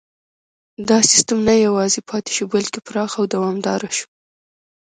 دا 0.89 0.97
سیستم 1.11 1.39
نه 1.49 1.55
یوازې 1.65 1.99
پاتې 2.09 2.31
شو 2.35 2.43
بلکې 2.53 2.79
پراخ 2.87 3.11
او 3.19 3.25
دوامداره 3.33 3.89
شو. 3.97 4.07